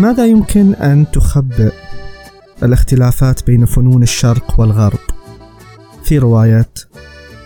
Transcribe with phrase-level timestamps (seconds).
[0.00, 1.72] ماذا يمكن أن تخبئ
[2.62, 4.98] الاختلافات بين فنون الشرق والغرب؟
[6.04, 6.70] في رواية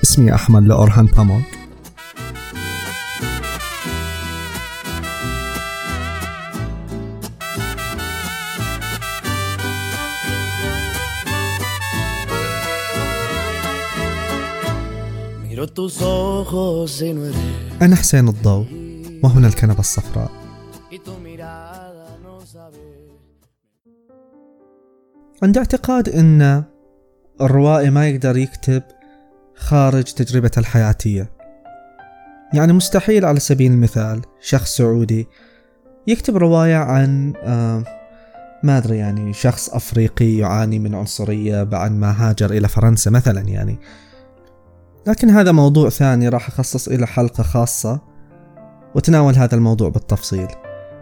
[0.03, 1.41] اسمي أحمد لأورهان باموغ
[17.83, 18.67] أنا حسين الضوء
[19.23, 20.31] وهنا الكنبة الصفراء.
[25.45, 26.65] عندي اعتقاد أن
[27.41, 28.83] الروائي ما يقدر يكتب
[29.55, 31.31] خارج تجربته الحياتية.
[32.55, 35.29] يعني مستحيل على سبيل المثال شخص سعودي
[36.07, 37.85] يكتب رواية عن آه
[38.63, 43.79] ما أدري يعني شخص أفريقي يعاني من عنصرية بعد ما هاجر إلى فرنسا مثلا يعني.
[45.07, 48.01] لكن هذا موضوع ثاني راح أخصص إلى حلقة خاصة
[48.95, 50.49] وتناول هذا الموضوع بالتفصيل.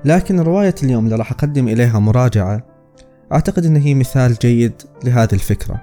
[0.04, 2.71] لكن رواية اليوم اللي راح أقدم إليها مراجعة
[3.32, 4.72] أعتقد أن هي مثال جيد
[5.04, 5.80] لهذه الفكرة.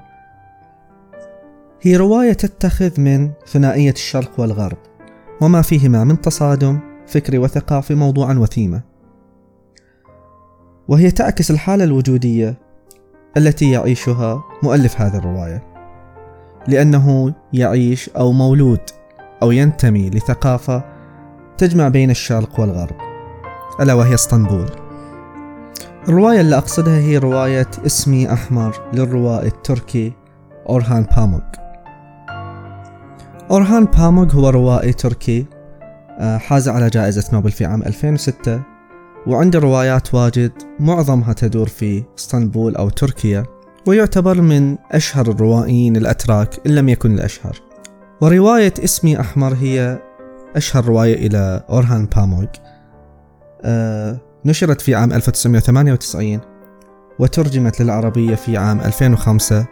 [1.82, 4.78] هي رواية تتخذ من ثنائية الشرق والغرب
[5.42, 8.82] وما فيهما من تصادم فكري وثقافي موضوعا وثيمة.
[10.88, 12.56] وهي تعكس الحالة الوجودية
[13.38, 15.64] التي يعيشها مؤلف هذه الرواية
[16.68, 18.82] لأنه يعيش أو مولود
[19.42, 20.84] أو ينتمي لثقافة
[21.58, 22.96] تجمع بين الشرق والغرب
[23.82, 24.89] ألا وهي اسطنبول.
[26.10, 30.14] الرواية اللي أقصدها هي رواية اسمي أحمر للروائي التركي
[30.70, 31.42] أورهان باموغ
[33.52, 35.46] أورهان باموغ هو روائي تركي
[36.20, 38.62] آه، حاز على جائزة نوبل في عام 2006
[39.28, 43.44] وعنده روايات واجد معظمها تدور في إسطنبول أو تركيا
[43.88, 47.62] ويعتبر من أشهر الروائيين الأتراك إن لم يكن الأشهر.
[48.22, 50.02] ورواية اسمي أحمر هي
[50.56, 52.46] أشهر رواية إلى أورهان باموغ
[53.62, 56.40] آه نشرت في عام 1998
[57.20, 59.68] وترجمت للعربية في عام 2005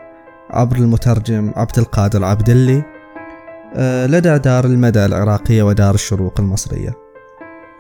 [0.50, 2.84] عبر المترجم عبد القادر عبدلي
[3.76, 6.94] آه لدى دار المدى العراقية ودار الشروق المصرية.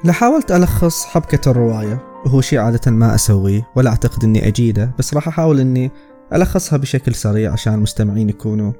[0.03, 5.27] لحاولت ألخص حبكة الرواية وهو شيء عادة ما أسويه ولا أعتقد أني أجيده بس راح
[5.27, 5.91] أحاول أني
[6.33, 8.73] ألخصها بشكل سريع عشان المستمعين يكونوا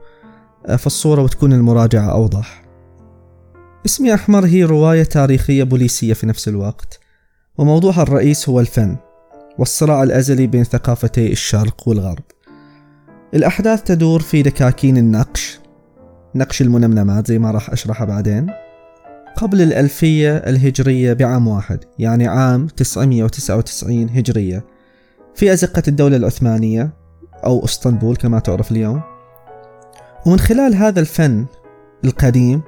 [0.66, 2.64] آه، في الصورة وتكون المراجعة أوضح.
[3.86, 7.07] اسمي أحمر هي رواية تاريخية بوليسية في نفس الوقت.
[7.58, 8.96] وموضوعها الرئيس هو الفن
[9.58, 12.24] والصراع الأزلي بين ثقافتي الشرق والغرب.
[13.34, 15.60] الأحداث تدور في دكاكين النقش
[16.36, 18.48] نقش المنمنمات زي ما راح أشرحها بعدين.
[19.36, 24.66] قبل الألفية الهجرية بعام واحد يعني عام 999 هجرية
[25.36, 26.94] في أزقة الدولة العثمانية
[27.46, 29.02] أو إسطنبول كما تعرف اليوم.
[30.26, 31.46] ومن خلال هذا الفن
[32.06, 32.62] القديم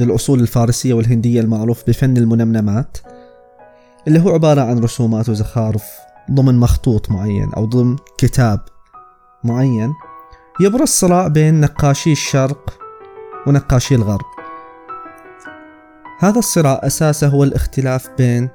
[0.00, 2.96] للأصول الفارسية والهندية المعروف بفن المنمنمات
[4.08, 5.84] اللي هو عبارة عن رسومات وزخارف
[6.30, 8.60] ضمن مخطوط معين أو ضمن كتاب
[9.44, 9.92] معين
[10.60, 12.78] يبرز صراع بين نقاشي الشرق
[13.46, 14.24] ونقاشي الغرب.
[16.20, 18.48] هذا الصراع أساسه هو الاختلاف بين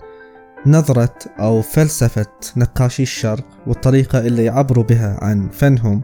[0.65, 6.01] نظرة أو فلسفة نقاشي الشرق والطريقة اللي يعبروا بها عن فنهم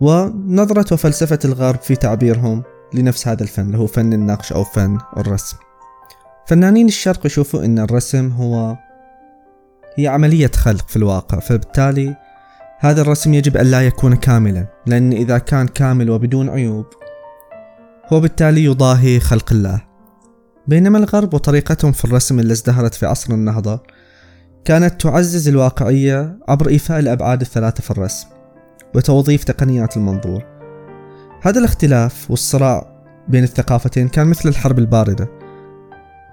[0.00, 2.62] ونظرة وفلسفة الغرب في تعبيرهم
[2.94, 5.56] لنفس هذا الفن اللي هو فن النقش أو فن الرسم.
[6.46, 8.76] فنانين الشرق يشوفوا أن الرسم هو
[9.96, 12.16] هي عملية خلق في الواقع فبالتالي
[12.78, 16.86] هذا الرسم يجب أن لا يكون كاملا لأن إذا كان كامل وبدون عيوب
[18.12, 19.80] هو بالتالي يضاهي خلق الله.
[20.66, 23.82] بينما الغرب وطريقتهم في الرسم اللي ازدهرت في عصر النهضة
[24.64, 28.28] كانت تعزز الواقعية عبر إيفاء الأبعاد الثلاثة في الرسم
[28.94, 30.44] وتوظيف تقنيات المنظور.
[31.42, 35.41] هذا الاختلاف والصراع بين الثقافتين كان مثل الحرب الباردة.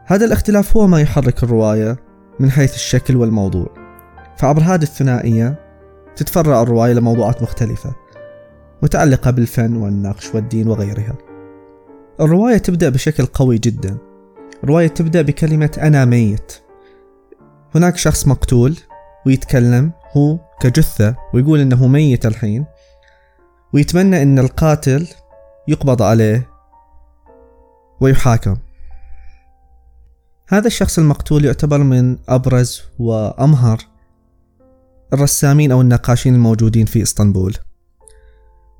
[0.09, 1.97] هذا الاختلاف هو ما يحرك الرواية
[2.39, 3.67] من حيث الشكل والموضوع.
[4.37, 5.59] فعبر هذه الثنائية
[6.15, 7.95] تتفرع الرواية لموضوعات مختلفة
[8.83, 11.15] متعلقة بالفن والنقش والدين وغيرها.
[12.21, 13.97] الرواية تبدأ بشكل قوي جدا.
[14.63, 16.53] الرواية تبدأ بكلمة أنا ميت
[17.75, 18.77] هناك شخص مقتول
[19.25, 22.65] ويتكلم هو كجثة ويقول إنه ميت الحين
[23.73, 25.07] ويتمنى إن القاتل
[25.67, 26.49] يقبض عليه
[28.01, 28.57] ويحاكم.
[30.51, 33.79] هذا الشخص المقتول يعتبر من أبرز وأمهر
[35.13, 37.55] الرسامين أو النقاشين الموجودين في إسطنبول.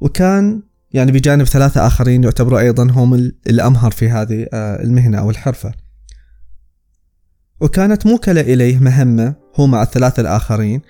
[0.02, 0.62] وكان
[0.92, 3.14] يعني بجانب ثلاثة آخرين يعتبروا أيضا هم
[3.48, 5.72] الأمهر في هذه آه، المهنة أو الحرفة.
[7.62, 10.82] وكانت موكلة إليه مهمة هو مع الثلاثة الآخرين.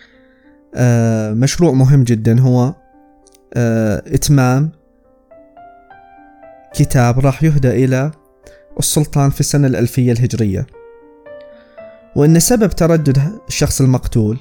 [0.75, 2.75] آه، مشروع مهم جدا هو
[3.53, 4.71] آه، إتمام
[6.73, 8.11] كتاب راح يهدى إلى
[8.79, 10.67] السلطان في السنة الألفية الهجرية.
[12.15, 14.37] وأن سبب تردد الشخص المقتول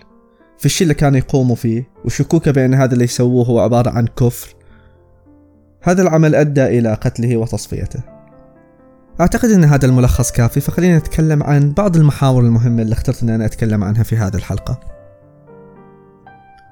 [0.58, 4.54] في الشيء اللي كان يقوموا فيه وشكوكه بأن هذا اللي يسووه هو عبارة عن كفر
[5.82, 8.00] هذا العمل أدى إلى قتله وتصفيته.
[9.20, 13.44] أعتقد أن هذا الملخص كافي فخلينا نتكلم عن بعض المحاور المهمة اللي اخترت أن أنا
[13.44, 14.80] أتكلم عنها في هذه الحلقة.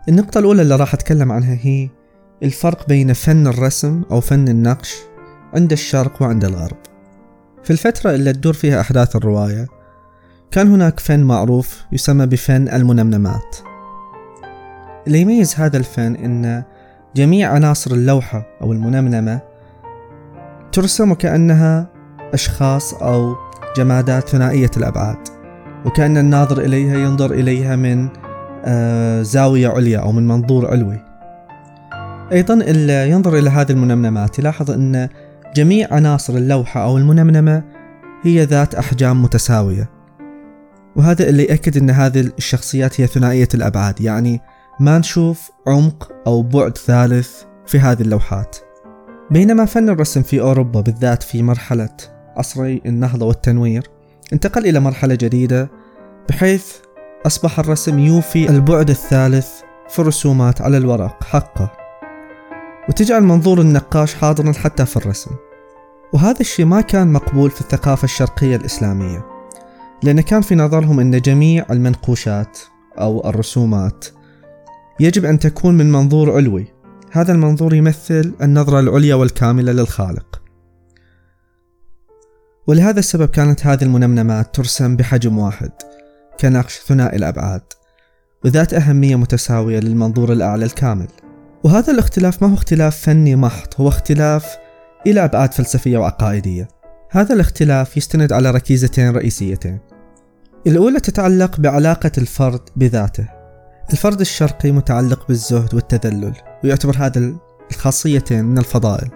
[0.08, 1.88] النقطة الأولى اللي راح أتكلم عنها هي
[2.42, 4.96] الفرق بين فن الرسم أو فن النقش
[5.54, 6.76] عند الشرق وعند الغرب.
[7.66, 9.66] في الفترة اللي تدور فيها أحداث الرواية
[10.50, 13.56] كان هناك فن معروف يسمى بفن المنمنمات.
[15.06, 16.62] اللي يميز هذا الفن أن
[17.16, 19.40] جميع عناصر اللوحة أو المنمنمة
[20.72, 21.90] ترسم وكأنها
[22.34, 23.36] أشخاص أو
[23.76, 25.28] جمادات ثنائية الأبعاد
[25.84, 28.08] وكأن الناظر إليها ينظر إليها من
[28.64, 31.00] آه، زاوية عليا أو من منظور علوي.
[32.32, 35.08] أيضا اللي ينظر إلى هذه المنمنمات يلاحظ أن
[35.56, 37.62] جميع عناصر اللوحة أو المنمنمة
[38.22, 39.90] هي ذات أحجام متساوية.
[40.96, 44.40] وهذا اللي يأكد أن هذه الشخصيات هي ثنائية الأبعاد يعني
[44.80, 48.56] ما نشوف عمق أو بعد ثالث في هذه اللوحات.
[49.30, 51.96] بينما فن الرسم في أوروبا بالذات في مرحلة
[52.36, 53.90] عصري النهضة والتنوير
[54.32, 55.70] انتقل إلى مرحلة جديدة
[56.28, 56.72] بحيث
[57.26, 59.48] أصبح الرسم يوفي البعد الثالث
[59.88, 61.85] في الرسومات على الورق حقه.
[62.88, 65.30] وتجعل منظور النقاش حاضرا حتى في الرسم.
[66.12, 69.26] وهذا الشيء ما كان مقبول في الثقافة الشرقية الإسلامية
[70.02, 72.58] لأن كان في نظرهم أن جميع المنقوشات
[72.98, 74.04] أو الرسومات
[75.00, 76.66] يجب أن تكون من منظور علوي.
[77.12, 80.42] هذا المنظور يمثل النظرة العليا والكاملة للخالق.
[82.66, 85.70] ولهذا السبب كانت هذه المنمنمات ترسم بحجم واحد
[86.40, 87.62] كنقش ثنائي الأبعاد
[88.44, 91.08] وذات أهمية متساوية للمنظور الأعلى الكامل.
[91.66, 94.56] وهذا الاختلاف ما هو اختلاف فني محض هو اختلاف
[95.06, 96.68] إلى أبعاد فلسفية وعقائدية.
[97.10, 99.78] هذا الاختلاف يستند على ركيزتين رئيسيتين.
[100.66, 103.28] الأولى تتعلق بعلاقة الفرد بذاته.
[103.92, 106.32] الفرد الشرقي متعلق بالزهد والتذلل
[106.64, 107.32] ويعتبر هذا
[107.70, 109.08] الخاصيتين من الفضائل.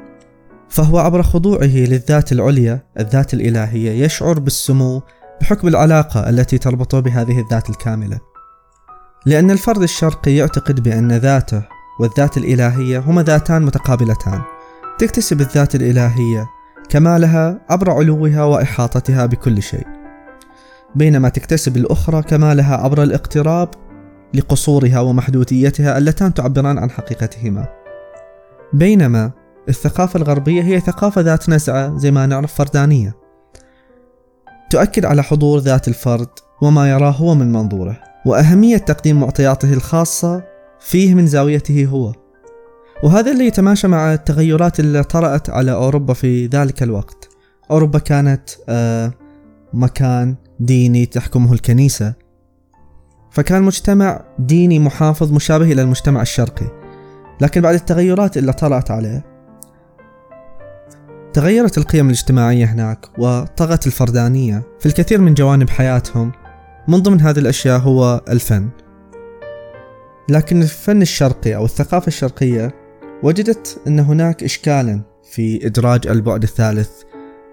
[0.69, 5.03] فهو عبر خضوعه للذات العليا الذات الإلهية يشعر بالسمو
[5.41, 8.19] بحكم العلاقة التي تربطه بهذه الذات الكاملة.
[9.27, 14.41] لأن الفرد الشرقي يعتقد بأن ذاته والذات الإلهية هما ذاتان متقابلتان.
[14.99, 16.47] تكتسب الذات الإلهية
[16.89, 19.87] كمالها عبر علوها وإحاطتها بكل شيء.
[20.95, 23.69] بينما تكتسب الأخرى كمالها عبر الاقتراب
[24.35, 27.69] لقصورها ومحدوديتها اللتان تعبران عن حقيقتهما.
[28.73, 29.31] بينما
[29.69, 33.17] الثقافة الغربية هي ثقافة ذات نزعة زي ما نعرف فردانية.
[34.71, 36.29] تؤكد على حضور ذات الفرد
[36.63, 40.50] وما يراه هو من منظوره وأهمية تقديم معطياته الخاصة
[40.81, 42.13] فيه من زاويته هو.
[43.03, 47.29] وهذا اللي يتماشى مع التغيرات اللي طرأت على أوروبا في ذلك الوقت.
[47.71, 49.13] أوروبا كانت آه
[49.73, 52.15] مكان ديني تحكمه الكنيسة.
[53.31, 56.67] فكان مجتمع ديني محافظ مشابه إلى المجتمع الشرقي.
[57.41, 59.25] لكن بعد التغيرات اللي طرأت عليه
[61.33, 66.33] تغيرت القيم الاجتماعية هناك وطغت الفردانية في الكثير من جوانب حياتهم.
[66.89, 68.69] من ضمن هذه الأشياء هو الفن.
[70.31, 72.75] لكن الفن الشرقي أو الثقافة الشرقية
[73.23, 76.91] وجدت أن هناك إشكالا في إدراج البعد الثالث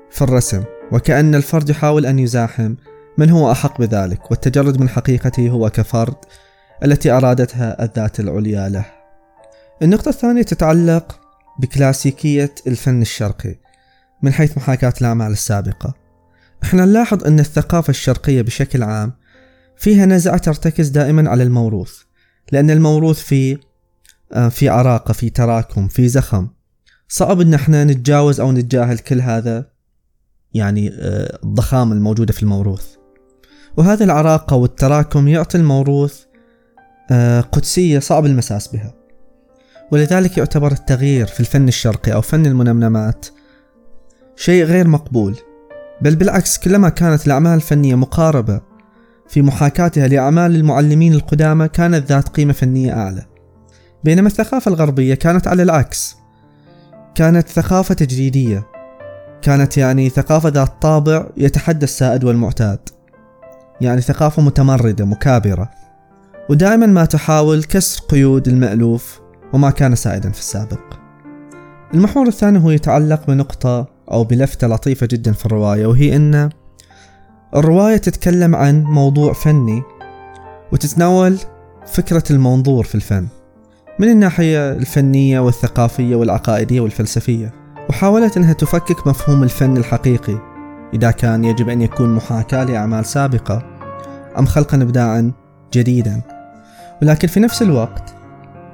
[0.10, 2.76] في الرسم وكأن الفرد يحاول أن يزاحم
[3.18, 6.16] من هو أحق بذلك والتجرد من حقيقته هو كفرد
[6.84, 8.86] التي أرادتها الذات العليا له.
[9.82, 11.20] النقطة الثانية تتعلق
[11.60, 13.56] بكلاسيكية الفن الشرقي
[14.24, 15.94] من حيث محاكاة الأعمال السابقة.
[16.64, 19.14] إحنا نلاحظ أن الثقافة الشرقية بشكل عام
[19.78, 22.07] فيها نزعة ترتكز دائما على الموروث
[22.52, 23.58] لأن الموروث في
[24.34, 26.48] آه، في عراقة في تراكم في زخم.
[27.10, 29.66] صعب إن إحنا نتجاوز أو نتجاهل كل هذا
[30.54, 32.88] يعني آه، الضخامة الموجودة في الموروث.
[33.78, 36.24] وهذه العراقة والتراكم يعطي الموروث
[37.12, 38.94] آه، قدسية صعب المساس بها.
[39.92, 43.26] ولذلك يعتبر التغيير في الفن الشرقي أو فن المنمنمات
[44.36, 45.36] شيء غير مقبول.
[46.02, 48.62] بل بالعكس كلما كانت الأعمال الفنية مقاربة
[49.28, 53.26] في محاكاتها لأعمال المعلمين القدامى كانت ذات قيمة فنية أعلى.
[54.04, 56.16] بينما الثقافة الغربية كانت على العكس.
[57.16, 58.68] كانت ثقافة تجريدية
[59.42, 62.80] كانت يعني ثقافة ذات طابع يتحدى السائد والمعتاد.
[63.82, 65.70] يعني ثقافة متمردة مكابرة.
[66.50, 69.20] ودائما ما تحاول كسر قيود المألوف
[69.54, 70.80] وما كان سائدا في السابق.
[71.94, 76.50] المحور الثاني هو يتعلق بنقطة أو بلفتة لطيفة جدا في الرواية وهي أن
[77.56, 79.84] الرواية تتكلم عن موضوع فني
[80.72, 81.38] وتتناول
[81.86, 83.28] فكرة المنظور في الفن
[84.00, 87.54] من الناحية الفنية والثقافية والعقائدية والفلسفية
[87.90, 90.38] وحاولت أنها تفكك مفهوم الفن الحقيقي
[90.94, 93.64] إذا كان يجب أن يكون محاكاة لأعمال سابقة
[94.40, 95.32] أم خلقا إبداعا
[95.74, 96.22] جديدا.
[97.02, 98.14] ولكن في نفس الوقت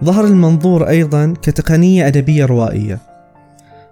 [0.04, 3.00] ظهر المنظور أيضا كتقنية أدبية روائية.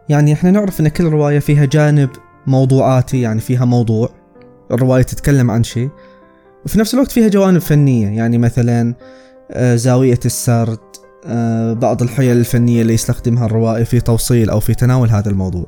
[0.09, 2.09] يعني إحنا نعرف أن كل رواية فيها جانب
[2.47, 4.09] موضوعاتي يعني فيها موضوع
[4.71, 5.89] الرواية تتكلم عن شيء.
[6.65, 8.95] وفي نفس الوقت فيها جوانب فنية يعني مثلا
[9.51, 10.79] آه، زاوية السرد
[11.25, 15.65] آه، بعض الحيل الفنية اللي يستخدمها الروائي في توصيل أو في تناول هذا الموضوع.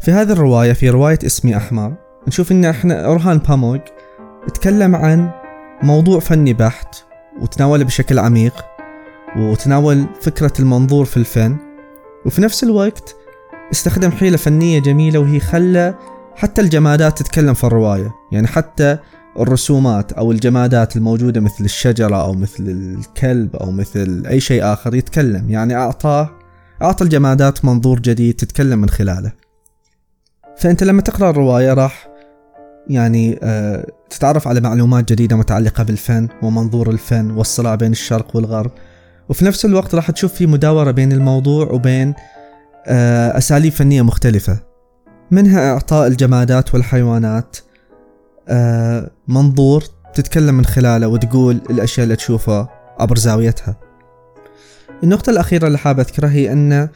[0.00, 1.94] في هذه الرواية في رواية اسمي أحمر
[2.28, 3.78] نشوف إن إحنا أورهان باموغ
[4.54, 5.30] تكلم عن
[5.82, 6.96] موضوع فني بحت
[7.40, 8.64] وتناوله بشكل عميق
[9.36, 11.56] وتناول فكرة المنظور في الفن.
[12.26, 13.16] وفي نفس الوقت
[13.72, 15.94] استخدم حيلة فنية جميلة وهي خلى
[16.36, 18.14] حتى الجمادات تتكلم في الرواية.
[18.32, 18.98] يعني حتى
[19.38, 25.50] الرسومات أو الجمادات الموجودة مثل الشجرة أو مثل الكلب أو مثل أي شيء آخر يتكلم.
[25.50, 26.30] يعني أعطاه
[26.82, 29.32] أعطى الجمادات منظور جديد تتكلم من خلاله.
[30.56, 32.08] فأنت لما تقرأ الرواية راح
[32.88, 38.70] يعني آه تتعرف على معلومات جديدة متعلقة بالفن ومنظور الفن والصراع بين الشرق والغرب.
[39.28, 42.14] وفي نفس الوقت راح تشوف في مداورة بين الموضوع وبين
[42.86, 44.75] آه أساليب فنية مختلفة.
[45.30, 47.56] منها إعطاء الجمادات والحيوانات.
[48.48, 52.68] آه منظور تتكلم من خلاله وتقول الأشياء اللي تشوفها
[53.00, 53.76] عبر زاويتها.
[55.02, 56.88] النقطة الأخيرة اللي حاب أذكرها هي أن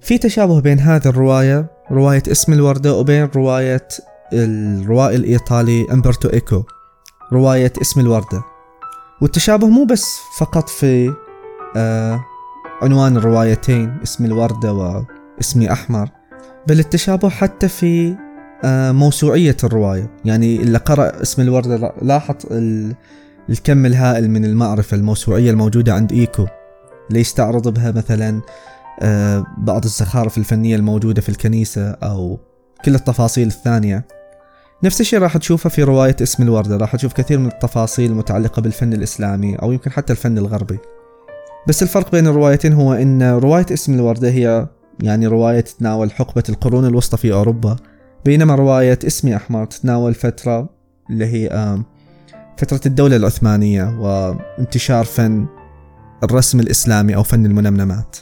[0.00, 3.88] في تشابه بين هذه الرواية رواية اسم الوردة وبين رواية
[4.32, 6.62] الروائي الإيطالي أمبرتو إيكو
[7.32, 8.42] رواية اسم الوردة.
[9.22, 11.14] والتشابه مو بس فقط في
[11.76, 12.24] آه
[12.82, 14.72] عنوان الروايتين اسم الوردة
[15.38, 16.08] واسمي أحمر.
[16.68, 18.16] بل التشابه حتى في
[18.64, 20.10] آه موسوعية الرواية.
[20.24, 22.34] يعني اللي قرأ اسم الوردة لاحظ
[23.50, 26.46] الكم الهائل من المعرفة الموسوعية الموجودة عند إيكو.
[27.10, 28.42] ليستعرض بها مثلا
[29.00, 32.38] آه بعض الزخارف الفنية الموجودة في الكنيسة أو
[32.84, 34.06] كل التفاصيل الثانية.
[34.84, 38.92] نفس الشيء راح تشوفه في رواية اسم الوردة راح تشوف كثير من التفاصيل المتعلقة بالفن
[38.92, 40.78] الإسلامي أو يمكن حتى الفن الغربي.
[41.68, 44.68] بس الفرق بين الروايتين هو أن رواية اسم الوردة هي
[45.02, 47.76] يعني رواية تتناول حقبة القرون الوسطى في أوروبا
[48.24, 50.68] بينما رواية اسمي أحمر تتناول فترة
[51.10, 51.76] اللي هي
[52.56, 55.46] فترة الدولة العثمانية وانتشار فن
[56.24, 58.16] الرسم الإسلامي أو فن المنمنمات.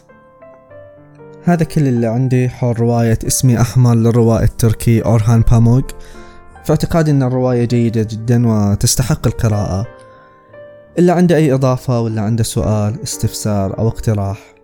[1.44, 5.82] هذا كل اللي عندي حول رواية اسمي أحمر للروائي التركي أورهان باموغ.
[6.64, 9.86] في اعتقادي أن الرواية جيدة جدا وتستحق القراءة.
[10.98, 14.54] إلا عنده أي إضافة ولا عنده سؤال استفسار أو اقتراح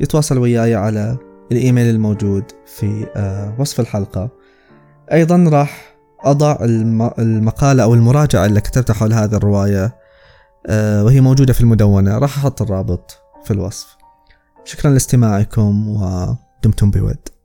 [0.00, 1.16] يتواصل وياي على
[1.52, 4.30] الإيميل الموجود في آه، وصف الحلقة.
[5.12, 6.56] أيضا راح أضع
[7.18, 9.96] المقالة أو المراجعة اللي كتبتها حول هذه الرواية
[10.66, 12.18] آه، وهي موجودة في المدونة.
[12.18, 13.96] راح أحط الرابط في الوصف.
[14.64, 17.35] شكرا لاستماعكم ودمتم بود.